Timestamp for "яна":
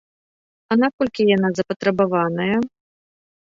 1.35-1.49